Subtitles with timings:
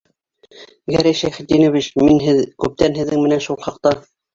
[0.95, 2.19] Гәрәй Шәйхетдинович, мин
[2.67, 4.01] күптән һеҙҙең менән шул хаҡта...